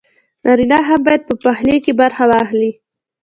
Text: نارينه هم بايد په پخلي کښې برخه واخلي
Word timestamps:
نارينه 0.45 0.77
هم 0.89 0.99
بايد 1.05 1.21
په 1.27 1.33
پخلي 1.43 1.75
کښې 1.83 1.93
برخه 2.01 2.23
واخلي 2.31 2.71